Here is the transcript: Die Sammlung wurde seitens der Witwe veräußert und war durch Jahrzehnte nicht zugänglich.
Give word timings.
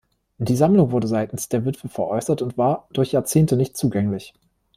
Die 0.39 0.55
Sammlung 0.55 0.89
wurde 0.89 1.05
seitens 1.07 1.47
der 1.47 1.63
Witwe 1.63 1.87
veräußert 1.87 2.41
und 2.41 2.57
war 2.57 2.87
durch 2.91 3.11
Jahrzehnte 3.11 3.55
nicht 3.55 3.77
zugänglich. 3.77 4.33